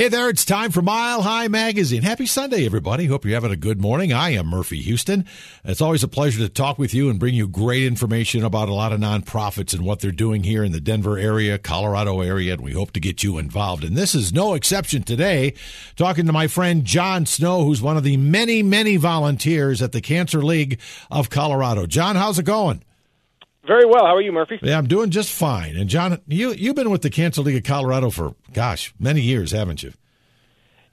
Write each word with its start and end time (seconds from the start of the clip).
Hey 0.00 0.08
there, 0.08 0.30
it's 0.30 0.46
time 0.46 0.70
for 0.70 0.80
Mile 0.80 1.20
High 1.20 1.48
Magazine. 1.48 2.00
Happy 2.00 2.24
Sunday, 2.24 2.64
everybody. 2.64 3.04
Hope 3.04 3.26
you're 3.26 3.34
having 3.34 3.52
a 3.52 3.54
good 3.54 3.82
morning. 3.82 4.14
I 4.14 4.30
am 4.30 4.46
Murphy 4.46 4.80
Houston. 4.80 5.26
It's 5.62 5.82
always 5.82 6.02
a 6.02 6.08
pleasure 6.08 6.38
to 6.38 6.48
talk 6.48 6.78
with 6.78 6.94
you 6.94 7.10
and 7.10 7.20
bring 7.20 7.34
you 7.34 7.46
great 7.46 7.82
information 7.82 8.42
about 8.42 8.70
a 8.70 8.72
lot 8.72 8.94
of 8.94 9.00
nonprofits 9.00 9.74
and 9.74 9.84
what 9.84 10.00
they're 10.00 10.10
doing 10.10 10.42
here 10.42 10.64
in 10.64 10.72
the 10.72 10.80
Denver 10.80 11.18
area, 11.18 11.58
Colorado 11.58 12.22
area, 12.22 12.54
and 12.54 12.62
we 12.62 12.72
hope 12.72 12.92
to 12.92 12.98
get 13.00 13.22
you 13.22 13.36
involved. 13.36 13.84
And 13.84 13.94
this 13.94 14.14
is 14.14 14.32
no 14.32 14.54
exception 14.54 15.02
today. 15.02 15.52
Talking 15.96 16.24
to 16.24 16.32
my 16.32 16.46
friend 16.46 16.82
John 16.86 17.26
Snow, 17.26 17.64
who's 17.64 17.82
one 17.82 17.98
of 17.98 18.02
the 18.02 18.16
many, 18.16 18.62
many 18.62 18.96
volunteers 18.96 19.82
at 19.82 19.92
the 19.92 20.00
Cancer 20.00 20.40
League 20.42 20.80
of 21.10 21.28
Colorado. 21.28 21.84
John, 21.84 22.16
how's 22.16 22.38
it 22.38 22.44
going? 22.44 22.82
Very 23.66 23.84
well. 23.84 24.06
How 24.06 24.16
are 24.16 24.20
you, 24.22 24.32
Murphy? 24.32 24.58
Yeah, 24.62 24.78
I'm 24.78 24.86
doing 24.86 25.10
just 25.10 25.30
fine. 25.32 25.76
And 25.76 25.88
John, 25.88 26.20
you 26.26 26.52
you've 26.52 26.76
been 26.76 26.90
with 26.90 27.02
the 27.02 27.10
Cancer 27.10 27.42
League 27.42 27.56
of 27.56 27.62
Colorado 27.64 28.10
for 28.10 28.34
gosh, 28.52 28.94
many 28.98 29.20
years, 29.20 29.52
haven't 29.52 29.82
you? 29.82 29.92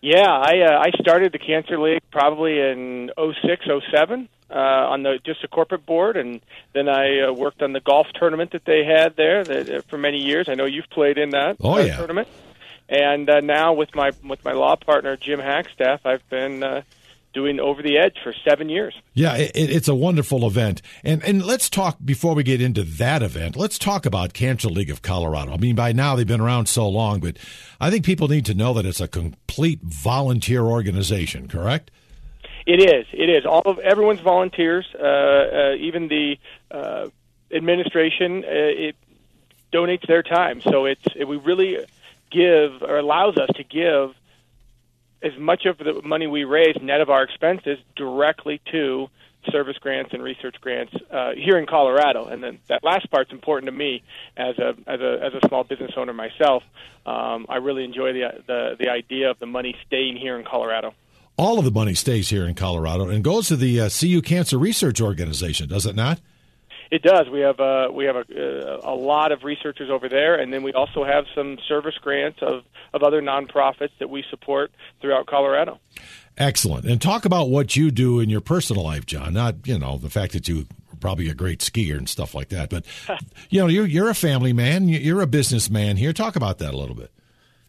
Yeah, 0.01 0.27
I 0.29 0.59
uh, 0.61 0.79
I 0.79 0.91
started 1.01 1.32
the 1.32 1.39
Cancer 1.39 1.79
League 1.79 2.01
probably 2.11 2.60
in 2.60 3.10
'06, 3.18 3.65
'07 3.91 4.29
uh, 4.50 4.54
on 4.54 5.04
the 5.04 5.18
just 5.25 5.43
a 5.43 5.47
corporate 5.47 5.86
board, 5.86 6.18
and 6.18 6.41
then 6.74 6.88
I 6.88 7.21
uh, 7.21 7.33
worked 7.33 7.61
on 7.61 7.74
the 7.74 7.79
golf 7.79 8.07
tournament 8.14 8.51
that 8.51 8.65
they 8.65 8.83
had 8.86 9.15
there 9.15 9.43
that, 9.43 9.69
uh, 9.69 9.82
for 9.89 9.97
many 9.97 10.19
years. 10.19 10.49
I 10.49 10.54
know 10.55 10.65
you've 10.65 10.89
played 10.89 11.18
in 11.18 11.32
that 11.32 11.57
Oh, 11.61 11.75
uh, 11.75 11.79
yeah. 11.79 11.97
tournament. 11.97 12.27
And 12.89 13.29
uh, 13.29 13.39
now 13.41 13.74
with 13.74 13.96
my 13.96 14.11
with 14.24 14.43
my 14.46 14.54
law 14.54 14.75
partner 14.75 15.18
Jim 15.18 15.39
Hackstaff, 15.39 16.02
I've 16.05 16.27
been 16.29 16.63
uh, 16.63 16.83
doing 17.37 17.59
Over 17.59 17.83
the 17.83 18.00
Edge 18.00 18.15
for 18.23 18.33
seven 18.43 18.68
years. 18.68 18.96
Yeah, 19.14 19.37
it, 19.37 19.51
it's 19.54 19.87
a 19.87 19.93
wonderful 19.93 20.47
event. 20.47 20.82
And 21.04 21.23
and 21.23 21.46
let's 21.46 21.69
talk 21.69 21.97
before 22.04 22.33
we 22.33 22.41
get 22.41 22.61
into 22.61 22.83
that 22.83 23.21
event. 23.21 23.55
Let's 23.55 23.77
talk 23.77 24.07
about 24.07 24.33
Cancer 24.33 24.69
League 24.69 24.89
of 24.89 25.04
Colorado. 25.04 25.54
I 25.54 25.57
mean, 25.57 25.75
by 25.75 25.91
now 25.91 26.15
they've 26.15 26.25
been 26.25 26.41
around 26.41 26.65
so 26.65 26.89
long, 26.89 27.19
but 27.19 27.37
I 27.79 27.91
think 27.91 28.04
people 28.04 28.27
need 28.27 28.46
to 28.47 28.55
know 28.55 28.73
that 28.73 28.87
it's 28.87 29.00
a 29.00 29.07
complete 29.07 29.82
volunteer 29.83 30.63
organization. 30.63 31.47
Correct? 31.47 31.91
It 32.66 32.80
is. 32.81 33.05
It 33.13 33.30
is. 33.30 33.45
All 33.45 33.61
of 33.65 33.77
everyone's 33.80 34.19
volunteers, 34.19 34.88
uh, 34.99 35.03
uh, 35.03 35.75
even 35.80 36.08
the 36.08 36.39
uh, 36.71 37.09
administration. 37.52 38.43
Uh, 38.43 38.88
it 38.89 38.95
donates 39.71 40.08
their 40.08 40.23
time, 40.23 40.61
so 40.61 40.85
it's 40.85 41.05
it, 41.15 41.27
we 41.27 41.38
really 41.38 41.77
give 42.31 42.81
or 42.81 42.97
allows 42.97 43.38
us 43.38 43.49
to 43.58 43.63
give 43.63 44.15
as 45.21 45.37
much 45.37 45.65
of 45.65 45.77
the 45.77 46.01
money 46.03 46.27
we 46.27 46.43
raise, 46.43 46.75
net 46.81 47.01
of 47.01 47.09
our 47.09 47.23
expenses, 47.23 47.79
directly 47.95 48.61
to 48.71 49.09
service 49.51 49.77
grants 49.77 50.13
and 50.13 50.21
research 50.21 50.55
grants 50.61 50.93
uh, 51.11 51.31
here 51.31 51.57
in 51.57 51.65
Colorado. 51.65 52.25
And 52.25 52.43
then 52.43 52.59
that 52.67 52.83
last 52.83 53.09
part's 53.09 53.31
important 53.31 53.71
to 53.71 53.77
me 53.77 54.03
as 54.35 54.57
a 54.57 54.75
as 54.85 54.99
a 54.99 55.19
as 55.23 55.33
a 55.33 55.47
small 55.47 55.63
business 55.63 55.91
owner 55.95 56.13
myself. 56.13 56.63
Um, 57.05 57.45
I 57.49 57.57
really 57.57 57.83
enjoy 57.83 58.13
the 58.13 58.43
the 58.45 58.75
the 58.79 58.89
idea 58.89 59.31
of 59.31 59.39
the 59.39 59.45
money 59.45 59.75
staying 59.85 60.17
here 60.17 60.37
in 60.37 60.45
Colorado. 60.45 60.93
All 61.37 61.59
of 61.59 61.65
the 61.65 61.71
money 61.71 61.93
stays 61.93 62.29
here 62.29 62.47
in 62.47 62.55
Colorado 62.55 63.09
and 63.09 63.23
goes 63.23 63.47
to 63.49 63.55
the 63.55 63.81
uh, 63.81 63.89
CU 63.89 64.21
Cancer 64.23 64.57
Research 64.57 64.99
Organization, 64.99 65.69
does 65.69 65.85
it 65.85 65.95
not? 65.95 66.19
It 66.89 67.02
does. 67.02 67.27
We 67.30 67.41
have 67.41 67.59
uh, 67.59 67.89
we 67.91 68.05
have 68.05 68.16
a, 68.16 68.80
a 68.83 68.95
lot 68.95 69.31
of 69.31 69.43
researchers 69.43 69.89
over 69.89 70.07
there, 70.07 70.35
and 70.35 70.53
then 70.53 70.63
we 70.63 70.73
also 70.73 71.03
have 71.03 71.25
some 71.35 71.57
service 71.67 71.95
grants 72.02 72.39
of, 72.41 72.63
of 72.93 73.03
other 73.03 73.21
nonprofits 73.21 73.91
that 73.99 74.09
we 74.09 74.23
support 74.30 74.71
throughout 75.02 75.27
Colorado. 75.27 75.80
Excellent. 76.38 76.85
And 76.85 77.02
talk 77.02 77.25
about 77.25 77.49
what 77.49 77.75
you 77.75 77.91
do 77.91 78.19
in 78.19 78.30
your 78.30 78.41
personal 78.41 78.83
life, 78.83 79.05
John. 79.05 79.33
Not 79.33 79.67
you 79.67 79.77
know 79.77 79.97
the 79.97 80.09
fact 80.09 80.33
that 80.33 80.47
you 80.47 80.65
probably 80.99 81.30
a 81.30 81.33
great 81.33 81.59
skier 81.59 81.97
and 81.97 82.08
stuff 82.08 82.33
like 82.33 82.49
that, 82.49 82.69
but 82.69 82.85
you 83.49 83.59
know 83.59 83.67
you're 83.67 83.85
you're 83.85 84.09
a 84.09 84.15
family 84.15 84.53
man. 84.53 84.88
You're 84.88 85.21
a 85.21 85.27
businessman 85.27 85.97
here. 85.97 86.13
Talk 86.13 86.35
about 86.35 86.59
that 86.59 86.73
a 86.73 86.77
little 86.77 86.95
bit. 86.95 87.11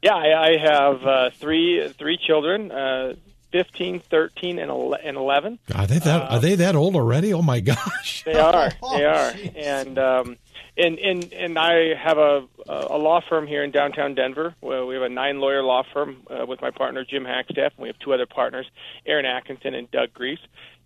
Yeah, 0.02 0.14
I, 0.14 0.50
I 0.50 0.58
have 0.58 1.02
uh, 1.05 1.30
three 1.30 1.92
three 1.98 2.19
children, 2.19 2.70
uh, 2.70 3.14
15, 3.52 4.00
13, 4.00 4.58
and 4.58 4.70
11. 4.70 5.58
Are 5.74 5.86
they 5.86 5.98
that 5.98 6.30
are 6.30 6.38
they 6.41 6.54
that 6.56 6.74
old 6.77 6.94
already? 6.96 7.32
Oh 7.32 7.42
my 7.42 7.60
gosh! 7.72 8.22
They 8.24 8.34
are. 8.34 8.70
Oh, 8.82 8.96
they 8.98 9.05
are. 9.05 9.33
And 9.56 9.98
um, 9.98 10.36
and 10.77 10.98
and 10.98 11.33
and 11.33 11.58
I 11.58 11.95
have 11.95 12.18
a 12.18 12.46
a 12.68 12.98
law 12.98 13.20
firm 13.27 13.46
here 13.46 13.64
in 13.64 13.70
downtown 13.70 14.14
Denver. 14.14 14.55
Well, 14.61 14.86
we 14.86 14.95
have 14.95 15.02
a 15.02 15.08
nine 15.08 15.40
lawyer 15.40 15.62
law 15.62 15.83
firm 15.92 16.18
uh, 16.30 16.45
with 16.46 16.61
my 16.61 16.70
partner 16.70 17.05
Jim 17.05 17.24
Hackstaff, 17.24 17.70
and 17.77 17.78
we 17.78 17.89
have 17.89 17.98
two 17.98 18.12
other 18.12 18.27
partners, 18.27 18.67
Aaron 19.06 19.24
Atkinson 19.24 19.74
and 19.74 19.90
Doug 19.90 20.12
Griess, 20.12 20.39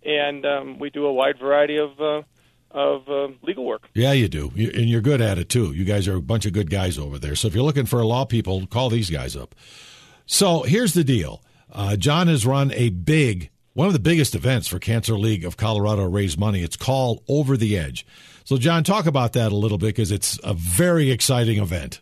and 0.05 0.45
um, 0.45 0.79
we 0.79 0.89
do 0.89 1.05
a 1.05 1.13
wide 1.13 1.37
variety 1.39 1.77
of 1.77 1.99
uh, 1.99 2.21
of 2.71 3.07
uh, 3.09 3.27
legal 3.43 3.65
work. 3.65 3.87
Yeah, 3.93 4.13
you 4.13 4.27
do, 4.29 4.51
You- 4.55 4.71
and 4.73 4.89
you're 4.89 5.01
good 5.01 5.21
at 5.21 5.37
it 5.37 5.49
too. 5.49 5.73
You 5.73 5.83
guys 5.83 6.07
are 6.07 6.15
a 6.15 6.21
bunch 6.21 6.45
of 6.45 6.53
good 6.53 6.69
guys 6.71 6.97
over 6.97 7.19
there. 7.19 7.35
So 7.35 7.47
if 7.49 7.53
you're 7.53 7.63
looking 7.65 7.85
for 7.85 7.99
a 7.99 8.07
law 8.07 8.23
people, 8.25 8.65
call 8.67 8.89
these 8.89 9.09
guys 9.09 9.35
up. 9.35 9.53
So 10.25 10.63
here's 10.63 10.93
the 10.93 11.03
deal: 11.03 11.41
uh, 11.73 11.95
John 11.95 12.27
has 12.27 12.45
run 12.45 12.71
a 12.73 12.89
big, 12.89 13.49
one 13.73 13.87
of 13.87 13.93
the 13.93 13.99
biggest 13.99 14.35
events 14.35 14.67
for 14.67 14.79
Cancer 14.79 15.17
League 15.17 15.43
of 15.43 15.57
Colorado 15.57 16.05
raise 16.05 16.37
money. 16.37 16.61
It's 16.61 16.77
called 16.77 17.23
Over 17.27 17.57
the 17.57 17.77
Edge. 17.77 18.05
So 18.45 18.57
John, 18.57 18.83
talk 18.83 19.05
about 19.05 19.33
that 19.33 19.51
a 19.51 19.55
little 19.55 19.77
bit 19.77 19.87
because 19.87 20.11
it's 20.11 20.39
a 20.43 20.53
very 20.53 21.11
exciting 21.11 21.59
event. 21.59 22.01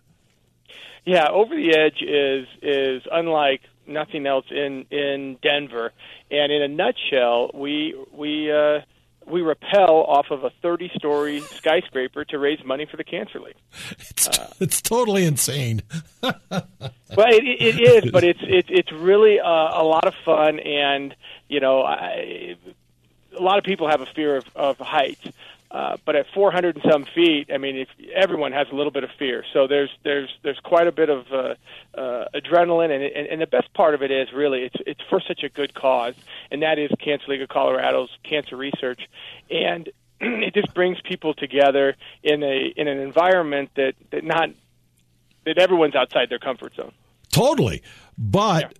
Yeah, 1.06 1.30
Over 1.30 1.56
the 1.56 1.76
Edge 1.76 2.02
is 2.02 2.48
is 2.62 3.02
unlike 3.12 3.62
nothing 3.88 4.28
else 4.28 4.46
in 4.52 4.86
in 4.92 5.38
Denver, 5.42 5.92
and 6.30 6.52
in 6.52 6.62
a 6.62 6.68
nutshell, 6.68 7.52
we 7.54 7.96
we 8.14 8.52
uh, 8.52 8.82
we 9.26 9.42
rappel 9.42 10.04
off 10.04 10.32
of 10.32 10.44
a 10.44 10.50
30 10.62 10.92
story 10.96 11.42
skyscraper 11.42 12.26
to 12.26 12.38
raise 12.38 12.64
money 12.64 12.86
for 12.86 12.98
the 12.98 13.04
Cancer 13.04 13.40
League. 13.40 13.56
It's 14.00 14.30
it's 14.60 14.82
totally 14.82 15.26
insane. 15.26 15.82
Well, 17.14 17.28
it, 17.28 17.44
it 17.44 17.80
is, 18.06 18.10
but 18.12 18.24
it's 18.24 18.40
it's 18.42 18.70
it's 18.72 18.92
really 18.92 19.38
uh, 19.40 19.46
a 19.46 19.84
lot 19.84 20.06
of 20.06 20.14
fun, 20.24 20.60
and 20.60 21.14
you 21.50 21.60
know, 21.60 21.82
I, 21.82 22.56
a 23.38 23.42
lot 23.42 23.58
of 23.58 23.66
people 23.66 23.90
have 23.90 24.00
a 24.00 24.06
fear 24.06 24.38
of, 24.38 24.46
of 24.56 24.78
heights. 24.78 25.28
Uh, 25.72 25.96
but 26.06 26.18
at 26.18 26.26
400 26.34 26.76
and 26.76 26.92
some 26.92 27.06
feet, 27.16 27.50
I 27.54 27.58
mean, 27.58 27.78
if 27.78 27.88
everyone 28.14 28.52
has 28.52 28.68
a 28.74 28.76
little 28.76 28.92
bit 28.92 29.06
of 29.06 29.10
fear, 29.18 29.46
so 29.54 29.68
there's 29.68 29.90
there's 30.04 30.30
there's 30.44 30.60
quite 30.60 30.86
a 30.86 30.92
bit 30.92 31.10
of 31.10 31.32
uh, 31.32 31.56
uh, 31.98 32.26
adrenaline, 32.36 32.92
and, 32.92 33.02
and 33.02 33.28
and 33.28 33.42
the 33.42 33.48
best 33.48 33.74
part 33.74 33.96
of 33.96 34.02
it 34.02 34.12
is 34.12 34.34
really 34.34 34.64
it's 34.64 34.76
it's 34.86 35.00
for 35.10 35.22
such 35.26 35.44
a 35.44 35.50
good 35.50 35.74
cause, 35.74 36.16
and 36.52 36.62
that 36.62 36.78
is 36.78 36.92
Cancer 37.00 37.26
League 37.30 37.42
of 37.42 37.48
Colorado's 37.48 38.10
cancer 38.24 38.58
research, 38.58 39.00
and 39.50 39.88
it 40.20 40.54
just 40.54 40.74
brings 40.74 41.00
people 41.02 41.34
together 41.34 41.96
in 42.22 42.44
a 42.44 42.74
in 42.76 42.90
an 42.90 43.00
environment 43.00 43.70
that 43.76 43.94
that 44.10 44.26
not 44.26 44.50
that 45.46 45.58
everyone's 45.58 45.96
outside 45.96 46.30
their 46.30 46.40
comfort 46.40 46.76
zone. 46.76 46.92
Totally. 47.32 47.82
But 48.18 48.78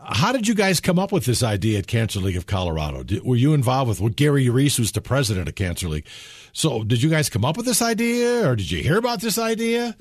how 0.00 0.32
did 0.32 0.46
you 0.48 0.54
guys 0.54 0.80
come 0.80 0.98
up 0.98 1.12
with 1.12 1.24
this 1.24 1.42
idea 1.42 1.78
at 1.78 1.86
Cancer 1.86 2.20
League 2.20 2.36
of 2.36 2.46
Colorado? 2.46 3.02
Did, 3.02 3.24
were 3.24 3.36
you 3.36 3.52
involved 3.54 3.88
with 3.88 4.00
well, 4.00 4.10
Gary 4.10 4.48
Reese, 4.48 4.76
who's 4.76 4.92
the 4.92 5.00
president 5.00 5.48
of 5.48 5.54
Cancer 5.54 5.88
League? 5.88 6.06
So 6.52 6.84
did 6.84 7.02
you 7.02 7.10
guys 7.10 7.28
come 7.28 7.44
up 7.44 7.56
with 7.56 7.66
this 7.66 7.82
idea, 7.82 8.48
or 8.48 8.56
did 8.56 8.70
you 8.70 8.82
hear 8.82 8.98
about 8.98 9.20
this 9.20 9.38
idea? 9.38 9.96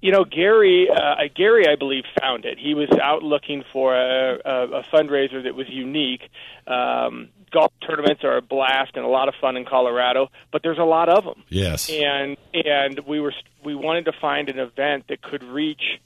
You 0.00 0.10
know, 0.10 0.24
Gary, 0.24 0.88
uh, 0.90 1.14
Gary, 1.34 1.68
I 1.68 1.76
believe, 1.76 2.04
found 2.20 2.44
it. 2.44 2.58
He 2.58 2.74
was 2.74 2.88
out 3.00 3.22
looking 3.22 3.62
for 3.72 3.94
a, 3.94 4.40
a, 4.44 4.62
a 4.78 4.82
fundraiser 4.92 5.44
that 5.44 5.54
was 5.54 5.68
unique. 5.68 6.28
Um, 6.66 7.28
golf 7.52 7.72
tournaments 7.86 8.24
are 8.24 8.36
a 8.36 8.42
blast 8.42 8.92
and 8.96 9.04
a 9.04 9.08
lot 9.08 9.28
of 9.28 9.34
fun 9.40 9.56
in 9.56 9.64
Colorado, 9.64 10.28
but 10.50 10.62
there's 10.64 10.78
a 10.78 10.84
lot 10.84 11.08
of 11.08 11.24
them. 11.24 11.44
Yes. 11.48 11.88
and 11.88 12.36
and 12.52 13.00
we 13.06 13.20
were 13.20 13.34
we 13.64 13.74
wanted 13.74 14.06
to 14.06 14.12
find 14.20 14.48
an 14.48 14.58
event 14.58 15.04
that 15.08 15.22
could 15.22 15.44
reach 15.44 16.00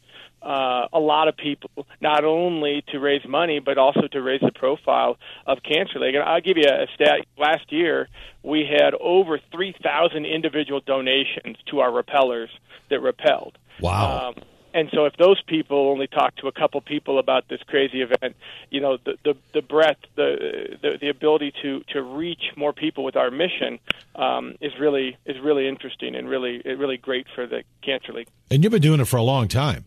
uh, 0.47 0.87
a 0.93 1.01
lot 1.01 1.27
of 1.27 1.37
people, 1.37 1.87
not 2.01 2.25
only 2.25 2.85
to 2.93 3.01
raise 3.01 3.27
money 3.27 3.59
but 3.59 3.79
also 3.79 4.07
to 4.07 4.23
raise 4.23 4.41
the 4.41 4.53
profile 4.53 5.19
of 5.47 5.59
Cancer 5.63 5.99
League. 5.99 6.15
And 6.15 6.23
I'll 6.23 6.41
give 6.41 6.57
you 6.57 6.69
a 6.69 6.87
stat. 6.95 7.27
Last 7.37 7.73
year, 7.73 8.09
we 8.43 8.65
had 8.65 8.95
over 8.95 9.41
three 9.51 9.75
thousand 9.83 10.25
individual 10.25 10.81
donations 10.81 11.57
to 11.71 11.81
our 11.81 11.91
repellers 11.91 12.51
that 12.91 13.01
repelled. 13.01 13.59
Wow. 13.81 14.29
Um, 14.29 14.45
and 14.73 14.91
so, 14.93 15.07
if 15.07 15.17
those 15.17 15.41
people 15.43 15.89
only 15.89 16.07
talk 16.07 16.37
to 16.37 16.49
a 16.49 16.53
couple 16.53 16.81
people 16.83 17.19
about 17.19 17.49
this 17.49 17.61
crazy 17.67 18.03
event, 18.03 18.37
you 18.71 18.81
know, 18.81 18.99
the 19.05 19.17
the, 19.25 19.35
the 19.53 19.63
breadth, 19.63 20.01
the, 20.15 20.77
the 20.81 20.99
the 21.01 21.09
ability 21.09 21.53
to 21.63 21.83
to 21.89 22.03
reach 22.03 22.53
more 22.57 22.73
people 22.73 23.03
with 23.03 23.17
our 23.17 23.31
mission 23.31 23.81
um, 24.15 24.55
is 24.61 24.73
really 24.79 25.17
is 25.25 25.41
really 25.43 25.67
interesting 25.67 26.15
and 26.15 26.29
really 26.29 26.63
really 26.65 26.99
great 26.99 27.27
for 27.35 27.47
the 27.47 27.65
Cancer 27.83 28.13
League. 28.13 28.29
and 28.51 28.63
you've 28.63 28.71
been 28.71 28.83
doing 28.83 29.01
it 29.01 29.09
for 29.09 29.17
a 29.17 29.23
long 29.23 29.49
time. 29.49 29.87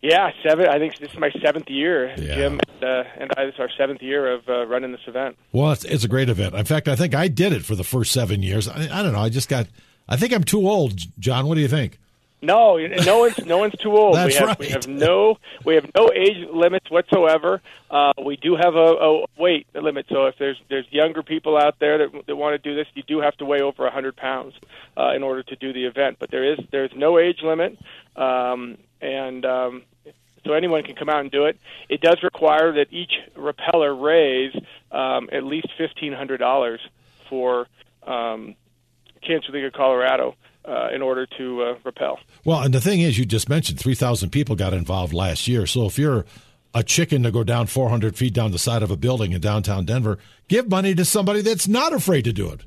Yeah, 0.00 0.30
seven. 0.48 0.68
I 0.68 0.78
think 0.78 0.96
this 0.98 1.10
is 1.10 1.18
my 1.18 1.30
seventh 1.44 1.68
year, 1.68 2.14
Yeah. 2.16 2.34
Jim, 2.36 2.60
and, 2.68 2.84
uh, 2.84 3.04
and 3.18 3.30
I. 3.36 3.46
This 3.46 3.54
is 3.54 3.60
our 3.60 3.70
seventh 3.76 4.00
year 4.02 4.32
of 4.32 4.48
uh, 4.48 4.64
running 4.66 4.92
this 4.92 5.00
event. 5.08 5.36
Well, 5.52 5.72
it's, 5.72 5.84
it's 5.84 6.04
a 6.04 6.08
great 6.08 6.28
event. 6.28 6.54
In 6.54 6.64
fact, 6.64 6.86
I 6.88 6.94
think 6.94 7.14
I 7.14 7.26
did 7.28 7.52
it 7.52 7.64
for 7.64 7.74
the 7.74 7.82
first 7.84 8.12
seven 8.12 8.42
years. 8.42 8.68
I, 8.68 8.82
I 8.92 9.02
don't 9.02 9.12
know. 9.12 9.20
I 9.20 9.28
just 9.28 9.48
got. 9.48 9.66
I 10.08 10.16
think 10.16 10.32
I'm 10.32 10.44
too 10.44 10.68
old, 10.68 10.98
John. 11.18 11.46
What 11.48 11.56
do 11.56 11.60
you 11.60 11.68
think? 11.68 11.98
No, 12.40 12.76
no 12.76 13.18
one's 13.18 13.44
no 13.44 13.58
one's 13.58 13.74
too 13.78 13.96
old. 13.96 14.14
That's 14.16 14.34
we 14.34 14.38
have 14.38 14.48
right. 14.48 14.58
we 14.58 14.68
have 14.68 14.86
no 14.86 15.38
we 15.64 15.74
have 15.74 15.90
no 15.94 16.10
age 16.14 16.46
limits 16.52 16.88
whatsoever. 16.90 17.60
Uh, 17.90 18.12
we 18.24 18.36
do 18.36 18.54
have 18.54 18.76
a, 18.76 18.78
a 18.78 19.24
weight 19.36 19.66
limit, 19.74 20.06
so 20.08 20.26
if 20.26 20.36
there's 20.38 20.60
there's 20.68 20.86
younger 20.90 21.22
people 21.22 21.56
out 21.56 21.78
there 21.80 21.98
that 21.98 22.26
that 22.26 22.36
want 22.36 22.54
to 22.54 22.58
do 22.58 22.76
this, 22.76 22.86
you 22.94 23.02
do 23.02 23.20
have 23.20 23.36
to 23.38 23.44
weigh 23.44 23.60
over 23.60 23.86
a 23.86 23.90
hundred 23.90 24.16
pounds 24.16 24.54
uh, 24.96 25.12
in 25.14 25.22
order 25.24 25.42
to 25.42 25.56
do 25.56 25.72
the 25.72 25.84
event. 25.86 26.18
But 26.20 26.30
there 26.30 26.52
is 26.52 26.58
there's 26.70 26.92
no 26.94 27.18
age 27.18 27.40
limit, 27.42 27.76
um, 28.14 28.78
and 29.00 29.44
um, 29.44 29.82
so 30.44 30.52
anyone 30.52 30.84
can 30.84 30.94
come 30.94 31.08
out 31.08 31.20
and 31.20 31.32
do 31.32 31.46
it. 31.46 31.58
It 31.88 32.00
does 32.00 32.22
require 32.22 32.72
that 32.74 32.92
each 32.92 33.14
repeller 33.34 33.92
raise 33.92 34.54
um, 34.92 35.28
at 35.32 35.42
least 35.42 35.68
fifteen 35.76 36.12
hundred 36.12 36.38
dollars 36.38 36.80
for 37.28 37.66
um, 38.06 38.54
Cancer 39.22 39.50
League 39.50 39.64
of 39.64 39.72
Colorado. 39.72 40.36
Uh, 40.68 40.90
in 40.94 41.00
order 41.00 41.24
to 41.24 41.62
uh, 41.62 41.74
repel. 41.82 42.20
Well, 42.44 42.60
and 42.60 42.74
the 42.74 42.80
thing 42.82 43.00
is, 43.00 43.18
you 43.18 43.24
just 43.24 43.48
mentioned 43.48 43.80
3,000 43.80 44.28
people 44.28 44.54
got 44.54 44.74
involved 44.74 45.14
last 45.14 45.48
year. 45.48 45.64
So 45.64 45.86
if 45.86 45.98
you're 45.98 46.26
a 46.74 46.82
chicken 46.82 47.22
to 47.22 47.30
go 47.30 47.42
down 47.42 47.68
400 47.68 48.16
feet 48.16 48.34
down 48.34 48.50
the 48.50 48.58
side 48.58 48.82
of 48.82 48.90
a 48.90 48.96
building 48.96 49.32
in 49.32 49.40
downtown 49.40 49.86
Denver, 49.86 50.18
give 50.46 50.68
money 50.68 50.94
to 50.94 51.06
somebody 51.06 51.40
that's 51.40 51.66
not 51.66 51.94
afraid 51.94 52.24
to 52.24 52.34
do 52.34 52.50
it 52.50 52.64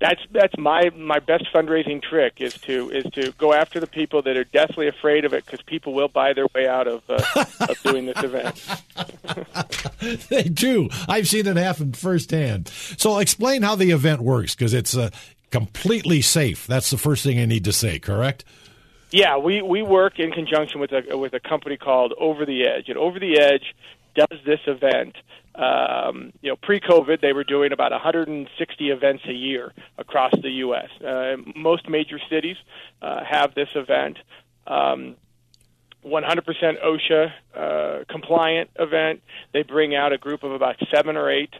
that's 0.00 0.20
that's 0.32 0.56
my 0.56 0.90
my 0.96 1.18
best 1.18 1.44
fundraising 1.52 2.00
trick 2.02 2.34
is 2.38 2.54
to 2.54 2.90
is 2.90 3.04
to 3.14 3.32
go 3.32 3.52
after 3.52 3.80
the 3.80 3.86
people 3.86 4.22
that 4.22 4.36
are 4.36 4.44
deathly 4.44 4.86
afraid 4.86 5.24
of 5.24 5.32
it 5.32 5.44
because 5.44 5.60
people 5.62 5.92
will 5.92 6.08
buy 6.08 6.32
their 6.32 6.46
way 6.54 6.68
out 6.68 6.86
of 6.86 7.02
uh, 7.08 7.44
of 7.60 7.82
doing 7.82 8.06
this 8.06 8.22
event. 8.22 8.64
they 10.28 10.44
do. 10.44 10.88
I've 11.08 11.26
seen 11.26 11.46
it 11.46 11.56
happen 11.56 11.92
firsthand. 11.92 12.68
So 12.68 13.18
explain 13.18 13.62
how 13.62 13.74
the 13.74 13.90
event 13.90 14.20
works 14.20 14.54
because 14.54 14.72
it's 14.72 14.96
uh, 14.96 15.10
completely 15.50 16.20
safe. 16.20 16.66
That's 16.66 16.90
the 16.90 16.98
first 16.98 17.24
thing 17.24 17.38
I 17.38 17.46
need 17.46 17.64
to 17.64 17.72
say. 17.72 17.98
Correct. 17.98 18.44
Yeah, 19.10 19.38
we, 19.38 19.62
we 19.62 19.82
work 19.82 20.18
in 20.18 20.32
conjunction 20.32 20.80
with 20.80 20.92
a 20.92 21.16
with 21.16 21.32
a 21.32 21.40
company 21.40 21.76
called 21.76 22.12
Over 22.18 22.44
the 22.44 22.66
Edge, 22.66 22.88
and 22.88 22.98
Over 22.98 23.18
the 23.18 23.38
Edge 23.38 23.74
does 24.14 24.38
this 24.44 24.60
event 24.66 25.16
um, 25.58 26.32
you 26.40 26.50
know, 26.50 26.56
pre-COVID, 26.56 27.20
they 27.20 27.32
were 27.32 27.42
doing 27.42 27.72
about 27.72 27.90
160 27.90 28.90
events 28.90 29.24
a 29.28 29.32
year 29.32 29.72
across 29.98 30.32
the 30.40 30.50
U.S. 30.50 30.88
Uh, 31.04 31.36
most 31.56 31.88
major 31.88 32.20
cities 32.30 32.56
uh, 33.02 33.24
have 33.28 33.54
this 33.54 33.68
event. 33.74 34.18
Um, 34.68 35.16
100% 36.04 36.22
OSHA 36.84 37.32
uh, 37.54 38.04
compliant 38.08 38.70
event. 38.78 39.20
They 39.52 39.64
bring 39.64 39.96
out 39.96 40.12
a 40.12 40.18
group 40.18 40.44
of 40.44 40.52
about 40.52 40.76
seven 40.94 41.16
or 41.16 41.28
eight 41.28 41.52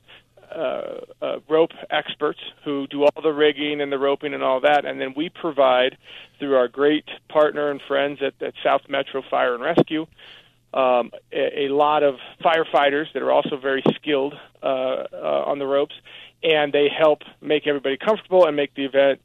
uh, 0.55 1.01
uh, 1.21 1.39
rope 1.49 1.73
experts 1.91 2.41
who 2.65 2.87
do 2.87 3.05
all 3.05 3.23
the 3.23 3.33
rigging 3.33 3.81
and 3.81 3.91
the 3.93 3.99
roping 3.99 4.35
and 4.35 4.43
all 4.43 4.61
that, 4.61 4.85
and 4.85 5.01
then 5.01 5.15
we 5.17 5.29
provide 5.29 5.97
through 6.39 6.57
our 6.57 6.69
great 6.69 7.05
partner 7.29 7.71
and 7.71 7.81
friends 7.87 8.21
at, 8.23 8.35
at 8.47 8.55
South 8.63 8.83
Metro 8.89 9.23
Fire 9.31 9.55
and 9.55 9.63
Rescue 9.63 10.07
um, 10.75 11.11
a, 11.33 11.67
a 11.67 11.69
lot 11.69 12.03
of 12.03 12.17
firefighters 12.45 13.13
that 13.15 13.23
are 13.23 13.33
also 13.33 13.57
very 13.57 13.83
skilled 13.95 14.35
uh, 14.63 14.67
uh, 14.67 15.45
on 15.47 15.59
the 15.59 15.67
ropes, 15.67 15.95
and 16.43 16.73
they 16.73 16.89
help 16.89 17.23
make 17.41 17.67
everybody 17.67 17.97
comfortable 17.97 18.47
and 18.47 18.57
make 18.57 18.75
the 18.75 18.85
event 18.85 19.21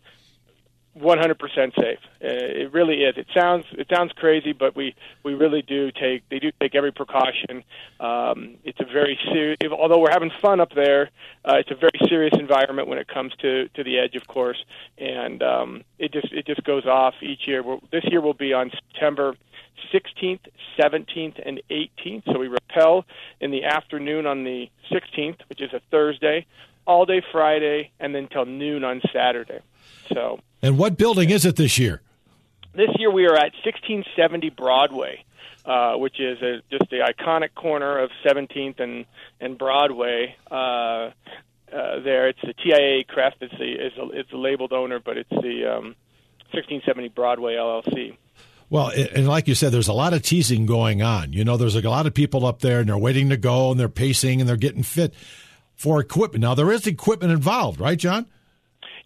100% 0.98 1.76
safe. 1.76 1.98
Uh, 2.24 2.28
it 2.28 2.72
really 2.72 3.04
is. 3.04 3.18
It 3.18 3.28
sounds 3.34 3.66
it 3.72 3.88
sounds 3.92 4.12
crazy, 4.14 4.54
but 4.54 4.76
we 4.76 4.96
we 5.24 5.34
really 5.34 5.64
do 5.64 5.92
take 5.92 6.28
they 6.30 6.38
do 6.38 6.52
take 6.62 6.76
every 6.76 6.92
precaution. 6.92 7.64
Um, 8.00 8.58
it's 8.64 8.80
a 8.80 8.86
very 8.86 9.18
serious. 9.32 9.58
Although 9.72 10.00
we're 10.00 10.12
having 10.12 10.32
fun 10.42 10.60
up 10.60 10.74
there, 10.76 11.10
uh, 11.46 11.56
it's 11.56 11.72
a 11.72 11.76
very 11.76 12.00
serious 12.08 12.34
environment 12.40 12.88
when 12.88 13.00
it 13.00 13.08
comes 13.08 13.34
to 13.42 13.70
to 13.70 13.84
the 13.84 13.98
edge, 13.98 14.16
of 14.16 14.28
course. 14.28 14.64
And 15.00 15.42
um, 15.42 15.84
it 15.98 16.14
just 16.14 16.32
it 16.32 16.46
just 16.46 16.64
goes 16.64 16.86
off 16.86 17.16
each 17.24 17.48
year. 17.48 17.64
We're, 17.64 17.80
this 17.92 18.04
year 18.06 18.22
will 18.22 18.36
be 18.36 18.54
on 18.54 18.70
September 18.70 19.36
16th, 19.92 20.42
17th, 20.80 21.42
and 21.44 21.60
18th. 21.72 22.24
So 22.32 22.38
we 22.38 22.50
rappel 22.50 23.06
in 23.42 23.50
the 23.50 23.64
afternoon 23.64 24.28
on 24.28 24.44
the 24.44 24.70
16th, 24.92 25.40
which 25.50 25.62
is 25.62 25.74
a 25.74 25.82
Thursday, 25.90 26.46
all 26.86 27.06
day 27.06 27.24
Friday, 27.32 27.92
and 28.00 28.14
then 28.14 28.28
till 28.28 28.46
noon 28.46 28.84
on 28.84 29.02
Saturday. 29.12 29.60
So. 30.14 30.40
And 30.64 30.78
what 30.80 30.98
building 30.98 31.30
is 31.30 31.46
it 31.46 31.58
this 31.58 31.78
year? 31.78 32.02
This 32.74 32.90
year 32.98 33.12
we 33.12 33.26
are 33.26 33.36
at 33.36 33.54
1670 33.64 34.50
Broadway. 34.50 35.24
Uh, 35.66 35.96
which 35.96 36.20
is 36.20 36.42
a, 36.42 36.62
just 36.70 36.90
the 36.90 36.98
iconic 36.98 37.56
corner 37.56 37.98
of 38.00 38.10
17th 38.26 38.82
and 38.82 39.06
and 39.40 39.58
Broadway. 39.58 40.36
Uh, 40.52 40.56
uh, 40.56 41.12
there, 41.72 42.28
it's 42.28 42.42
the 42.42 42.54
TIAA-CREF. 42.54 43.34
It's 43.40 43.58
the 43.58 43.72
is, 43.72 43.94
a, 43.98 44.24
the 44.30 44.38
labeled 44.38 44.74
owner, 44.74 45.00
but 45.00 45.18
it's 45.18 45.30
the 45.30 45.66
um, 45.74 45.96
1670 46.52 47.08
Broadway 47.10 47.56
LLC. 47.56 48.18
Well, 48.70 48.90
and 48.90 49.26
like 49.26 49.48
you 49.48 49.56
said, 49.56 49.72
there's 49.72 49.88
a 49.88 49.94
lot 49.94 50.14
of 50.14 50.22
teasing 50.22 50.66
going 50.66 51.02
on. 51.02 51.32
You 51.32 51.46
know, 51.46 51.56
there's 51.56 51.76
a 51.76 51.82
lot 51.82 52.08
of 52.08 52.14
people 52.14 52.46
up 52.46 52.60
there 52.60 52.82
and 52.82 52.90
they're 52.90 52.98
waiting 52.98 53.30
to 53.30 53.38
go 53.38 53.72
and 53.72 53.80
they're 53.80 53.88
pacing 53.88 54.42
and 54.42 54.50
they're 54.50 54.58
getting 54.58 54.84
fit 54.84 55.14
for 55.76 56.02
equipment. 56.02 56.42
Now, 56.42 56.56
there 56.56 56.72
is 56.74 56.86
equipment 56.88 57.32
involved, 57.32 57.80
right, 57.80 57.98
John? 57.98 58.26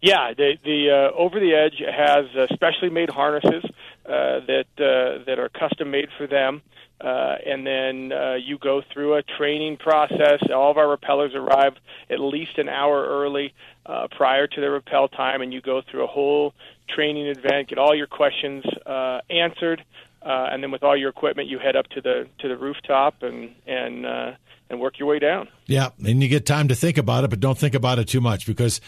Yeah, 0.00 0.32
the, 0.36 0.52
the 0.64 0.90
uh, 0.90 1.16
Over 1.16 1.40
the 1.40 1.54
Edge 1.54 1.82
has 1.84 2.26
uh, 2.36 2.46
specially 2.54 2.90
made 2.90 3.10
harnesses 3.10 3.64
uh, 4.06 4.40
that 4.46 4.66
uh, 4.78 5.24
that 5.26 5.38
are 5.38 5.48
custom 5.48 5.90
made 5.90 6.08
for 6.16 6.26
them, 6.28 6.62
uh, 7.00 7.34
and 7.44 7.66
then 7.66 8.12
uh, 8.12 8.34
you 8.34 8.58
go 8.58 8.80
through 8.92 9.16
a 9.16 9.22
training 9.22 9.76
process. 9.76 10.40
All 10.54 10.70
of 10.70 10.76
our 10.76 10.88
repellers 10.88 11.34
arrive 11.34 11.74
at 12.08 12.20
least 12.20 12.58
an 12.58 12.68
hour 12.68 13.04
early 13.06 13.54
uh, 13.86 14.06
prior 14.16 14.46
to 14.46 14.60
the 14.60 14.70
rappel 14.70 15.08
time, 15.08 15.42
and 15.42 15.52
you 15.52 15.60
go 15.60 15.82
through 15.82 16.04
a 16.04 16.08
whole 16.08 16.54
training 16.88 17.26
event, 17.26 17.68
get 17.68 17.78
all 17.78 17.94
your 17.94 18.06
questions 18.06 18.64
uh, 18.86 19.20
answered, 19.28 19.84
uh, 20.22 20.48
and 20.50 20.62
then 20.62 20.70
with 20.70 20.84
all 20.84 20.96
your 20.96 21.10
equipment, 21.10 21.48
you 21.48 21.58
head 21.58 21.74
up 21.74 21.88
to 21.88 22.00
the 22.00 22.28
to 22.38 22.48
the 22.48 22.56
rooftop 22.56 23.22
and 23.22 23.54
and 23.66 24.06
uh, 24.06 24.32
and 24.70 24.80
work 24.80 24.98
your 24.98 25.08
way 25.08 25.18
down. 25.18 25.48
Yeah, 25.66 25.90
and 26.04 26.22
you 26.22 26.28
get 26.28 26.46
time 26.46 26.68
to 26.68 26.74
think 26.74 26.98
about 26.98 27.24
it, 27.24 27.30
but 27.30 27.40
don't 27.40 27.58
think 27.58 27.74
about 27.74 27.98
it 27.98 28.08
too 28.08 28.20
much 28.20 28.46
because, 28.46 28.80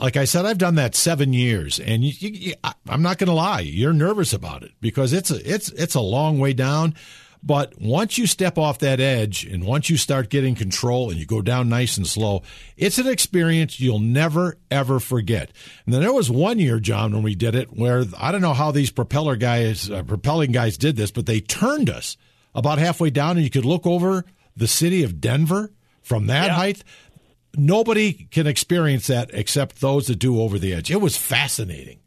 like 0.00 0.16
I 0.16 0.24
said, 0.24 0.44
I've 0.44 0.58
done 0.58 0.74
that 0.76 0.94
seven 0.94 1.32
years, 1.32 1.78
and 1.78 2.04
you, 2.04 2.12
you, 2.18 2.30
you, 2.30 2.54
I'm 2.88 3.02
not 3.02 3.18
going 3.18 3.28
to 3.28 3.34
lie, 3.34 3.60
you're 3.60 3.92
nervous 3.92 4.32
about 4.32 4.62
it 4.62 4.72
because 4.80 5.12
it's 5.12 5.30
a 5.30 5.54
it's 5.54 5.70
it's 5.70 5.94
a 5.94 6.00
long 6.00 6.38
way 6.38 6.52
down. 6.52 6.94
But 7.46 7.78
once 7.78 8.16
you 8.16 8.26
step 8.26 8.56
off 8.56 8.78
that 8.78 9.00
edge 9.00 9.44
and 9.44 9.64
once 9.64 9.90
you 9.90 9.98
start 9.98 10.30
getting 10.30 10.54
control 10.54 11.10
and 11.10 11.20
you 11.20 11.26
go 11.26 11.42
down 11.42 11.68
nice 11.68 11.98
and 11.98 12.06
slow, 12.06 12.42
it's 12.74 12.96
an 12.96 13.06
experience 13.06 13.78
you'll 13.78 13.98
never, 13.98 14.56
ever 14.70 14.98
forget. 14.98 15.52
And 15.84 15.92
then 15.92 16.00
there 16.00 16.12
was 16.12 16.30
one 16.30 16.58
year, 16.58 16.80
John, 16.80 17.12
when 17.12 17.22
we 17.22 17.34
did 17.34 17.54
it 17.54 17.76
where 17.76 18.04
I 18.18 18.32
don't 18.32 18.40
know 18.40 18.54
how 18.54 18.70
these 18.70 18.90
propeller 18.90 19.36
guys, 19.36 19.90
uh, 19.90 20.04
propelling 20.04 20.52
guys 20.52 20.78
did 20.78 20.96
this, 20.96 21.10
but 21.10 21.26
they 21.26 21.40
turned 21.40 21.90
us 21.90 22.16
about 22.54 22.78
halfway 22.78 23.10
down 23.10 23.36
and 23.36 23.44
you 23.44 23.50
could 23.50 23.66
look 23.66 23.86
over 23.86 24.24
the 24.56 24.68
city 24.68 25.02
of 25.04 25.20
Denver 25.20 25.70
from 26.00 26.28
that 26.28 26.46
yeah. 26.46 26.54
height. 26.54 26.84
Nobody 27.56 28.28
can 28.30 28.46
experience 28.46 29.06
that 29.06 29.30
except 29.32 29.80
those 29.80 30.06
that 30.06 30.16
do 30.16 30.40
over 30.40 30.58
the 30.58 30.74
edge. 30.74 30.90
It 30.90 31.00
was 31.00 31.16
fascinating. 31.16 31.98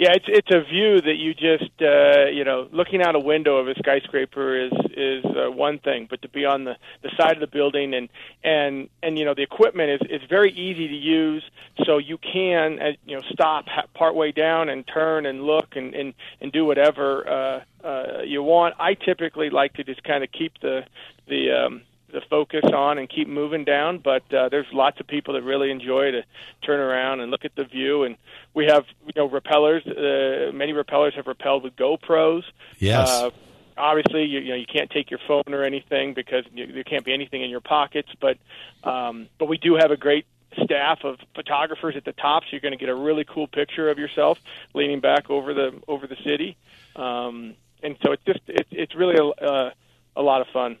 Yeah, 0.00 0.12
it's 0.14 0.24
it's 0.28 0.50
a 0.50 0.62
view 0.62 0.98
that 1.02 1.16
you 1.16 1.34
just 1.34 1.70
uh, 1.82 2.30
you 2.30 2.42
know 2.42 2.66
looking 2.72 3.02
out 3.02 3.16
a 3.16 3.18
window 3.18 3.58
of 3.58 3.68
a 3.68 3.74
skyscraper 3.74 4.58
is 4.58 4.72
is 4.96 5.22
uh, 5.26 5.50
one 5.50 5.78
thing, 5.78 6.06
but 6.08 6.22
to 6.22 6.28
be 6.30 6.46
on 6.46 6.64
the 6.64 6.76
the 7.02 7.10
side 7.18 7.34
of 7.34 7.40
the 7.40 7.46
building 7.46 7.92
and 7.92 8.08
and 8.42 8.88
and 9.02 9.18
you 9.18 9.26
know 9.26 9.34
the 9.34 9.42
equipment 9.42 9.90
is 9.90 10.22
is 10.22 10.26
very 10.26 10.52
easy 10.52 10.88
to 10.88 10.94
use, 10.94 11.44
so 11.84 11.98
you 11.98 12.16
can 12.16 12.80
uh, 12.80 12.92
you 13.04 13.14
know 13.14 13.22
stop 13.30 13.66
part 13.92 14.14
way 14.14 14.32
down 14.32 14.70
and 14.70 14.86
turn 14.86 15.26
and 15.26 15.42
look 15.42 15.76
and 15.76 15.94
and 15.94 16.14
and 16.40 16.50
do 16.50 16.64
whatever 16.64 17.28
uh, 17.28 17.86
uh, 17.86 18.22
you 18.22 18.42
want. 18.42 18.76
I 18.80 18.94
typically 18.94 19.50
like 19.50 19.74
to 19.74 19.84
just 19.84 20.02
kind 20.02 20.24
of 20.24 20.32
keep 20.32 20.58
the 20.62 20.86
the 21.28 21.50
um, 21.50 21.82
the 22.12 22.22
focus 22.28 22.64
on 22.72 22.98
and 22.98 23.08
keep 23.08 23.28
moving 23.28 23.64
down. 23.64 23.98
But 23.98 24.22
uh, 24.32 24.48
there's 24.48 24.66
lots 24.72 25.00
of 25.00 25.06
people 25.06 25.34
that 25.34 25.42
really 25.42 25.70
enjoy 25.70 26.10
to 26.12 26.22
turn 26.62 26.80
around 26.80 27.20
and 27.20 27.30
look 27.30 27.44
at 27.44 27.54
the 27.56 27.64
view. 27.64 28.04
And 28.04 28.16
we 28.54 28.66
have 28.66 28.84
you 29.06 29.12
know 29.16 29.28
repellers. 29.28 29.86
Uh, 29.86 30.52
many 30.52 30.72
repellers 30.72 31.14
have 31.14 31.26
repelled 31.26 31.62
with 31.62 31.76
GoPros. 31.76 32.44
Yes. 32.78 33.08
Uh, 33.08 33.30
obviously, 33.76 34.24
you, 34.24 34.40
you 34.40 34.48
know 34.50 34.56
you 34.56 34.66
can't 34.66 34.90
take 34.90 35.10
your 35.10 35.20
phone 35.26 35.44
or 35.48 35.64
anything 35.64 36.14
because 36.14 36.44
you, 36.52 36.66
there 36.72 36.84
can't 36.84 37.04
be 37.04 37.12
anything 37.12 37.42
in 37.42 37.50
your 37.50 37.60
pockets. 37.60 38.08
But 38.20 38.38
um, 38.84 39.28
but 39.38 39.46
we 39.46 39.58
do 39.58 39.76
have 39.76 39.90
a 39.90 39.96
great 39.96 40.26
staff 40.64 41.04
of 41.04 41.18
photographers 41.34 41.96
at 41.96 42.04
the 42.04 42.12
top, 42.12 42.42
so 42.42 42.48
you're 42.52 42.60
going 42.60 42.72
to 42.72 42.78
get 42.78 42.88
a 42.88 42.94
really 42.94 43.24
cool 43.24 43.46
picture 43.46 43.88
of 43.88 43.98
yourself 43.98 44.38
leaning 44.74 45.00
back 45.00 45.30
over 45.30 45.54
the 45.54 45.80
over 45.88 46.06
the 46.06 46.16
city. 46.24 46.56
Um, 46.96 47.54
and 47.82 47.96
so 48.02 48.12
it's 48.12 48.24
just 48.24 48.40
it's 48.46 48.68
it's 48.72 48.94
really 48.94 49.16
a, 49.16 49.24
uh, 49.24 49.70
a 50.16 50.22
lot 50.22 50.40
of 50.40 50.48
fun. 50.48 50.76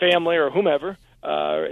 family 0.00 0.36
or 0.36 0.50
whomever. 0.50 0.96
Uh, 1.22 1.64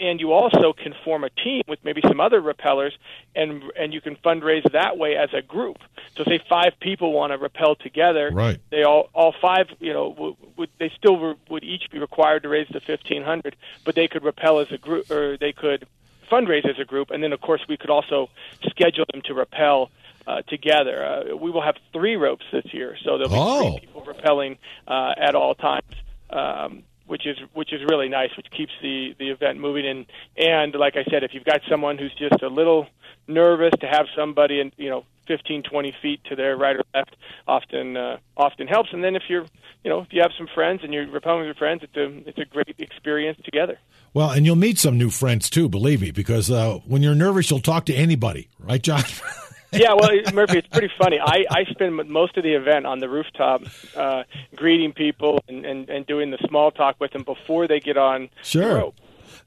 and 0.00 0.18
you 0.18 0.32
also 0.32 0.72
can 0.72 0.92
form 1.04 1.22
a 1.22 1.30
team 1.30 1.62
with 1.68 1.78
maybe 1.84 2.00
some 2.08 2.18
other 2.18 2.40
repellers, 2.40 2.92
and 3.36 3.62
and 3.78 3.94
you 3.94 4.00
can 4.00 4.16
fundraise 4.16 4.68
that 4.72 4.98
way 4.98 5.14
as 5.16 5.28
a 5.32 5.40
group. 5.40 5.78
So, 6.16 6.24
say 6.24 6.40
five 6.48 6.72
people 6.80 7.12
want 7.12 7.32
to 7.32 7.38
repel 7.38 7.76
together, 7.76 8.30
right? 8.32 8.58
They 8.70 8.82
all 8.82 9.08
all 9.14 9.32
five, 9.40 9.68
you 9.78 9.92
know, 9.92 10.08
would, 10.18 10.36
would 10.56 10.70
they 10.80 10.90
still 10.98 11.18
re- 11.20 11.34
would 11.50 11.62
each 11.62 11.88
be 11.92 12.00
required 12.00 12.42
to 12.42 12.48
raise 12.48 12.66
the 12.68 12.80
fifteen 12.80 13.22
hundred, 13.22 13.54
but 13.84 13.94
they 13.94 14.08
could 14.08 14.24
repel 14.24 14.58
as 14.58 14.72
a 14.72 14.78
group, 14.78 15.08
or 15.08 15.36
they 15.36 15.52
could 15.52 15.86
fundraise 16.30 16.68
as 16.68 16.78
a 16.78 16.84
group, 16.84 17.10
and 17.10 17.22
then 17.22 17.32
of 17.32 17.40
course 17.40 17.62
we 17.68 17.76
could 17.76 17.90
also 17.90 18.30
schedule 18.68 19.04
them 19.12 19.22
to 19.26 19.34
repel 19.34 19.90
uh, 20.26 20.42
together. 20.42 21.04
Uh, 21.04 21.36
we 21.36 21.50
will 21.50 21.62
have 21.62 21.76
three 21.92 22.16
ropes 22.16 22.44
this 22.52 22.72
year, 22.72 22.96
so 23.04 23.18
there'll 23.18 23.28
be 23.28 23.36
oh. 23.36 23.70
three 23.72 23.80
people 23.80 24.02
rappelling 24.02 24.58
uh, 24.86 25.14
at 25.16 25.34
all 25.34 25.54
times. 25.54 25.94
Um, 26.30 26.84
which 27.06 27.26
is 27.26 27.36
which 27.54 27.72
is 27.72 27.80
really 27.90 28.08
nice, 28.08 28.30
which 28.36 28.46
keeps 28.52 28.70
the 28.82 29.16
the 29.18 29.30
event 29.30 29.58
moving. 29.58 29.84
And 29.84 30.06
and 30.36 30.74
like 30.76 30.96
I 30.96 31.02
said, 31.10 31.24
if 31.24 31.34
you've 31.34 31.44
got 31.44 31.60
someone 31.68 31.98
who's 31.98 32.14
just 32.14 32.40
a 32.40 32.48
little 32.48 32.86
nervous 33.26 33.72
to 33.80 33.88
have 33.88 34.06
somebody 34.16 34.60
in 34.60 34.72
you 34.76 34.88
know 34.88 35.04
15, 35.26 35.62
20 35.62 35.94
feet 36.02 36.20
to 36.24 36.36
their 36.36 36.56
right 36.56 36.76
or 36.76 36.82
left, 36.94 37.16
often 37.46 37.96
uh, 37.96 38.18
often 38.36 38.66
helps. 38.66 38.90
And 38.92 39.02
then 39.02 39.16
if 39.16 39.22
you're 39.28 39.46
you 39.84 39.90
know 39.90 40.00
if 40.00 40.08
you 40.12 40.22
have 40.22 40.32
some 40.36 40.48
friends 40.54 40.80
and 40.82 40.92
you're 40.92 41.06
rappelling 41.06 41.38
with 41.38 41.46
your 41.46 41.54
friends, 41.54 41.82
it's 41.82 41.96
a 41.96 42.28
it's 42.28 42.38
a 42.38 42.44
great 42.44 42.74
experience 42.78 43.38
together. 43.44 43.78
Well, 44.12 44.30
and 44.30 44.44
you'll 44.44 44.56
meet 44.56 44.78
some 44.78 44.98
new 44.98 45.10
friends 45.10 45.48
too, 45.48 45.68
believe 45.68 46.00
me, 46.00 46.10
because 46.10 46.50
uh, 46.50 46.78
when 46.86 47.02
you're 47.02 47.14
nervous, 47.14 47.50
you'll 47.50 47.60
talk 47.60 47.86
to 47.86 47.94
anybody, 47.94 48.48
right, 48.58 48.82
John? 48.82 49.04
yeah, 49.72 49.92
well, 49.94 50.10
Murphy, 50.34 50.58
it's 50.58 50.68
pretty 50.68 50.90
funny. 50.98 51.18
I 51.20 51.44
I 51.50 51.64
spend 51.70 51.96
most 52.08 52.36
of 52.36 52.42
the 52.42 52.54
event 52.54 52.86
on 52.86 52.98
the 52.98 53.08
rooftop, 53.08 53.62
uh, 53.96 54.24
greeting 54.56 54.92
people 54.92 55.42
and, 55.48 55.64
and 55.64 55.88
and 55.88 56.06
doing 56.06 56.30
the 56.30 56.38
small 56.48 56.70
talk 56.70 56.96
with 56.98 57.12
them 57.12 57.22
before 57.22 57.68
they 57.68 57.80
get 57.80 57.96
on 57.96 58.30
sure. 58.42 58.68
the 58.68 58.74
rope, 58.74 58.94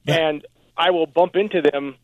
and 0.06 0.46
I 0.76 0.90
will 0.90 1.06
bump 1.06 1.36
into 1.36 1.60
them 1.60 1.96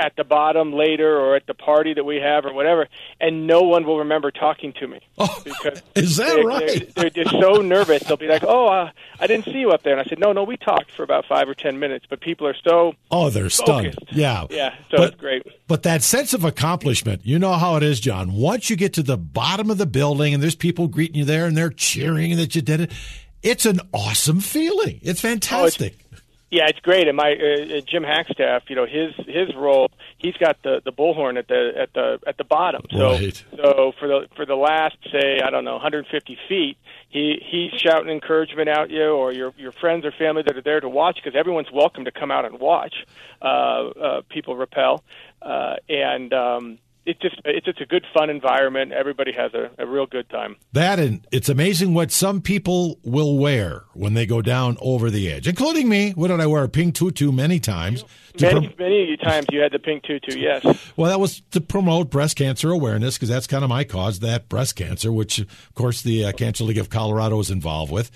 at 0.00 0.16
the 0.16 0.24
bottom 0.24 0.72
later 0.72 1.18
or 1.18 1.36
at 1.36 1.46
the 1.46 1.54
party 1.54 1.92
that 1.94 2.04
we 2.04 2.16
have 2.16 2.46
or 2.46 2.52
whatever, 2.54 2.88
and 3.20 3.46
no 3.46 3.62
one 3.62 3.84
will 3.84 3.98
remember 3.98 4.30
talking 4.30 4.72
to 4.72 4.88
me. 4.88 5.00
Oh, 5.18 5.42
because 5.44 5.82
is 5.94 6.16
that 6.16 6.36
they, 6.36 6.44
right? 6.44 6.94
They're, 6.94 7.10
they're, 7.10 7.24
just 7.24 7.30
so 7.30 7.60
nervous. 7.60 8.02
They'll 8.04 8.16
be 8.16 8.26
like, 8.26 8.42
"Oh, 8.42 8.66
uh, 8.66 8.90
I 9.20 9.26
didn't 9.26 9.44
see 9.44 9.58
you 9.58 9.70
up 9.70 9.82
there," 9.82 9.92
and 9.92 10.00
I 10.00 10.04
said, 10.04 10.18
"No, 10.18 10.32
no, 10.32 10.42
we 10.42 10.56
talked 10.56 10.90
for 10.90 11.02
about 11.02 11.26
five 11.26 11.48
or 11.48 11.54
ten 11.54 11.78
minutes." 11.78 12.06
But 12.08 12.20
people 12.20 12.46
are 12.46 12.56
so 12.64 12.94
oh, 13.10 13.28
they're 13.28 13.50
focused. 13.50 13.98
stunned. 13.98 13.98
Yeah, 14.12 14.46
yeah. 14.50 14.74
So 14.90 14.96
but, 14.96 15.12
it's 15.12 15.20
great. 15.20 15.42
But 15.68 15.82
that 15.82 16.02
sense 16.02 16.32
of 16.32 16.44
accomplishment, 16.44 17.20
you 17.24 17.38
know 17.38 17.52
how 17.52 17.76
it 17.76 17.82
is, 17.82 18.00
John. 18.00 18.32
Once 18.32 18.70
you 18.70 18.76
get 18.76 18.94
to 18.94 19.02
the 19.02 19.18
bottom 19.18 19.70
of 19.70 19.78
the 19.78 19.86
building 19.86 20.32
and 20.32 20.42
there's 20.42 20.56
people 20.56 20.88
greeting 20.88 21.16
you 21.16 21.24
there 21.24 21.46
and 21.46 21.56
they're 21.56 21.70
cheering 21.70 22.36
that 22.36 22.54
you 22.54 22.62
did 22.62 22.80
it, 22.80 22.92
it's 23.42 23.66
an 23.66 23.80
awesome 23.92 24.40
feeling. 24.40 25.00
It's 25.02 25.20
fantastic. 25.20 25.94
Oh, 25.98 26.04
it's, 26.09 26.09
yeah, 26.50 26.66
it's 26.66 26.80
great. 26.80 27.06
And 27.06 27.16
my 27.16 27.32
uh, 27.32 27.78
uh, 27.78 27.80
Jim 27.82 28.02
Hackstaff, 28.02 28.62
you 28.68 28.76
know, 28.76 28.84
his 28.84 29.14
his 29.26 29.54
role, 29.54 29.90
he's 30.18 30.36
got 30.36 30.60
the 30.62 30.80
the 30.84 30.90
bullhorn 30.90 31.38
at 31.38 31.46
the 31.46 31.72
at 31.76 31.92
the 31.92 32.18
at 32.26 32.38
the 32.38 32.44
bottom. 32.44 32.82
So 32.90 33.12
right. 33.12 33.44
so 33.54 33.92
for 33.98 34.08
the 34.08 34.26
for 34.34 34.44
the 34.44 34.56
last 34.56 34.96
say 35.12 35.40
I 35.40 35.50
don't 35.50 35.64
know 35.64 35.74
150 35.74 36.38
feet, 36.48 36.76
he 37.08 37.40
he's 37.40 37.80
shouting 37.80 38.10
encouragement 38.10 38.68
out 38.68 38.90
you 38.90 39.10
or 39.10 39.32
your 39.32 39.54
your 39.56 39.72
friends 39.72 40.04
or 40.04 40.10
family 40.10 40.42
that 40.42 40.56
are 40.56 40.62
there 40.62 40.80
to 40.80 40.88
watch 40.88 41.20
because 41.22 41.38
everyone's 41.38 41.70
welcome 41.72 42.04
to 42.04 42.12
come 42.12 42.32
out 42.32 42.44
and 42.44 42.58
watch 42.58 42.94
uh, 43.40 43.44
uh, 43.46 44.22
people 44.28 44.56
repel. 44.56 45.04
Uh, 45.40 45.76
and 45.88 46.32
um, 46.32 46.78
it's 47.06 47.20
just 47.20 47.40
it's 47.44 47.64
just 47.64 47.80
a 47.80 47.86
good 47.86 48.04
fun 48.12 48.30
environment. 48.30 48.92
Everybody 48.92 49.32
has 49.32 49.52
a, 49.54 49.70
a 49.78 49.86
real 49.86 50.06
good 50.06 50.28
time. 50.28 50.56
That 50.72 50.98
and 50.98 51.26
it's 51.32 51.48
amazing 51.48 51.94
what 51.94 52.12
some 52.12 52.40
people 52.40 52.98
will 53.02 53.38
wear 53.38 53.84
when 53.94 54.14
they 54.14 54.26
go 54.26 54.42
down 54.42 54.76
over 54.80 55.10
the 55.10 55.30
edge, 55.30 55.48
including 55.48 55.88
me. 55.88 56.12
What 56.12 56.28
did 56.28 56.40
I 56.40 56.46
wear? 56.46 56.64
A 56.64 56.68
pink 56.68 56.94
tutu 56.94 57.32
many 57.32 57.58
times. 57.58 58.04
Many 58.40 58.68
prom- 58.68 58.74
many 58.78 59.16
times 59.16 59.46
you 59.50 59.60
had 59.60 59.72
the 59.72 59.78
pink 59.78 60.04
tutu. 60.04 60.38
Yes. 60.38 60.64
Well, 60.96 61.10
that 61.10 61.18
was 61.18 61.40
to 61.52 61.60
promote 61.60 62.10
breast 62.10 62.36
cancer 62.36 62.70
awareness 62.70 63.16
because 63.16 63.28
that's 63.28 63.46
kind 63.46 63.64
of 63.64 63.70
my 63.70 63.84
cause. 63.84 64.20
That 64.20 64.48
breast 64.48 64.76
cancer, 64.76 65.10
which 65.10 65.38
of 65.38 65.74
course 65.74 66.02
the 66.02 66.26
uh, 66.26 66.32
Cancer 66.32 66.64
League 66.64 66.78
of 66.78 66.90
Colorado 66.90 67.40
is 67.40 67.50
involved 67.50 67.90
with. 67.90 68.10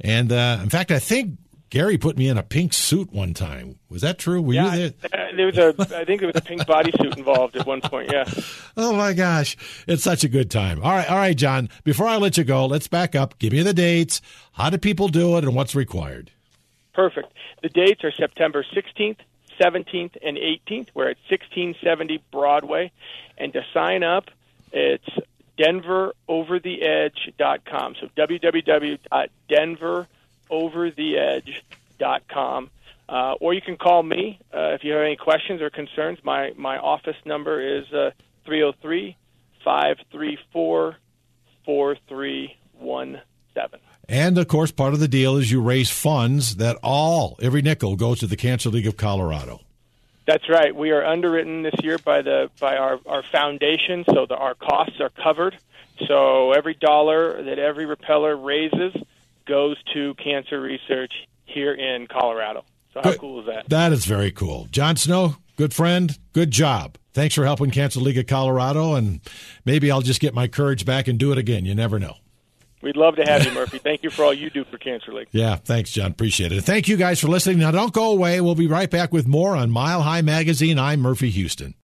And 0.00 0.30
uh, 0.30 0.60
in 0.62 0.68
fact, 0.68 0.90
I 0.90 0.98
think 0.98 1.38
Gary 1.68 1.98
put 1.98 2.16
me 2.16 2.28
in 2.28 2.38
a 2.38 2.42
pink 2.42 2.72
suit 2.72 3.12
one 3.12 3.34
time. 3.34 3.78
Was 3.88 4.02
that 4.02 4.18
true? 4.18 4.40
Were 4.40 4.54
yeah, 4.54 4.74
you 4.74 4.90
there? 4.90 5.10
Uh, 5.12 5.36
there 5.36 5.46
was 5.46 5.58
a, 5.58 5.74
I 5.98 6.04
think 6.04 6.20
there 6.20 6.28
was 6.28 6.36
a 6.36 6.40
pink 6.40 6.62
bodysuit 6.62 7.16
involved 7.16 7.56
at 7.56 7.66
one 7.66 7.80
point. 7.80 8.12
Yeah. 8.12 8.24
Oh 8.78 8.92
my 8.92 9.14
gosh, 9.14 9.56
it's 9.86 10.02
such 10.02 10.22
a 10.22 10.28
good 10.28 10.50
time. 10.50 10.82
All 10.82 10.92
right, 10.92 11.08
all 11.08 11.16
right, 11.16 11.34
John. 11.34 11.70
Before 11.82 12.06
I 12.06 12.18
let 12.18 12.36
you 12.36 12.44
go, 12.44 12.66
let's 12.66 12.88
back 12.88 13.14
up. 13.14 13.38
Give 13.38 13.54
me 13.54 13.62
the 13.62 13.72
dates. 13.72 14.20
How 14.52 14.68
do 14.68 14.76
people 14.76 15.08
do 15.08 15.38
it, 15.38 15.44
and 15.44 15.54
what's 15.54 15.74
required? 15.74 16.30
Perfect. 16.92 17.32
The 17.62 17.70
dates 17.70 18.04
are 18.04 18.12
September 18.12 18.66
16th, 18.74 19.16
17th, 19.58 20.18
and 20.22 20.36
18th. 20.36 20.88
We're 20.92 21.08
at 21.08 21.16
1670 21.30 22.22
Broadway, 22.30 22.92
and 23.38 23.54
to 23.54 23.64
sign 23.72 24.02
up, 24.02 24.26
it's 24.72 25.08
DenverOverTheEdge.com. 25.58 27.94
So 27.98 28.10
www.denver 28.14 30.06
overtheedge.com. 30.50 32.70
Uh, 33.08 33.34
or 33.40 33.54
you 33.54 33.62
can 33.62 33.76
call 33.76 34.02
me 34.02 34.40
uh, 34.52 34.74
if 34.74 34.82
you 34.82 34.90
have 34.92 35.02
any 35.02 35.14
questions 35.14 35.62
or 35.62 35.70
concerns. 35.70 36.18
My, 36.24 36.52
my 36.56 36.76
office 36.78 37.14
number 37.24 37.60
is 37.60 37.84
uh, 37.92 38.10
303 38.44 39.16
534 39.64 40.96
4317. 41.64 43.80
And 44.08 44.38
of 44.38 44.48
course, 44.48 44.70
part 44.70 44.94
of 44.94 45.00
the 45.00 45.08
deal 45.08 45.36
is 45.36 45.50
you 45.50 45.60
raise 45.60 45.90
funds 45.90 46.56
that 46.56 46.78
all, 46.82 47.36
every 47.40 47.62
nickel 47.62 47.96
goes 47.96 48.20
to 48.20 48.26
the 48.26 48.36
Cancer 48.36 48.70
League 48.70 48.86
of 48.86 48.96
Colorado. 48.96 49.60
That's 50.26 50.48
right. 50.48 50.74
We 50.74 50.90
are 50.90 51.04
underwritten 51.04 51.62
this 51.62 51.74
year 51.82 51.98
by 51.98 52.22
the 52.22 52.50
by 52.58 52.76
our, 52.76 52.98
our 53.06 53.22
foundation, 53.22 54.04
so 54.12 54.26
the, 54.26 54.36
our 54.36 54.54
costs 54.54 55.00
are 55.00 55.10
covered. 55.10 55.56
So 56.06 56.52
every 56.52 56.74
dollar 56.74 57.42
that 57.44 57.58
every 57.58 57.86
repeller 57.86 58.36
raises 58.36 58.92
goes 59.46 59.76
to 59.94 60.14
cancer 60.46 60.60
research 60.60 61.12
here 61.44 61.72
in 61.72 62.06
Colorado. 62.06 62.64
So 62.92 63.00
how 63.02 63.10
good. 63.10 63.20
cool 63.20 63.40
is 63.40 63.46
that? 63.46 63.68
That 63.68 63.92
is 63.92 64.04
very 64.04 64.30
cool. 64.30 64.68
John 64.70 64.96
Snow, 64.96 65.36
good 65.56 65.74
friend, 65.74 66.18
good 66.32 66.50
job. 66.50 66.96
Thanks 67.12 67.34
for 67.34 67.44
helping 67.44 67.70
Cancer 67.70 68.00
League 68.00 68.18
of 68.18 68.26
Colorado, 68.26 68.94
and 68.94 69.20
maybe 69.64 69.90
I'll 69.90 70.02
just 70.02 70.20
get 70.20 70.34
my 70.34 70.48
courage 70.48 70.84
back 70.84 71.08
and 71.08 71.18
do 71.18 71.32
it 71.32 71.38
again. 71.38 71.64
You 71.64 71.74
never 71.74 71.98
know. 71.98 72.16
We'd 72.82 72.96
love 72.96 73.16
to 73.16 73.22
have 73.24 73.44
you, 73.44 73.52
Murphy. 73.52 73.78
Thank 73.78 74.02
you 74.02 74.10
for 74.10 74.22
all 74.22 74.34
you 74.34 74.50
do 74.50 74.64
for 74.64 74.76
Cancer 74.76 75.12
League. 75.14 75.28
Yeah, 75.32 75.56
thanks, 75.56 75.90
John. 75.90 76.10
Appreciate 76.10 76.52
it. 76.52 76.60
Thank 76.62 76.88
you 76.88 76.96
guys 76.98 77.18
for 77.18 77.28
listening. 77.28 77.58
Now, 77.58 77.70
don't 77.70 77.92
go 77.92 78.12
away. 78.12 78.40
We'll 78.42 78.54
be 78.54 78.66
right 78.66 78.90
back 78.90 79.12
with 79.12 79.26
more 79.26 79.56
on 79.56 79.70
Mile 79.70 80.02
High 80.02 80.20
Magazine. 80.20 80.78
I'm 80.78 81.00
Murphy 81.00 81.30
Houston. 81.30 81.74